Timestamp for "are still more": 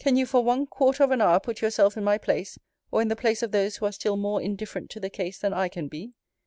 3.85-4.41